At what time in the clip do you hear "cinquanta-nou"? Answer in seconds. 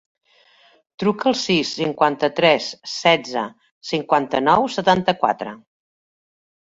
3.93-4.67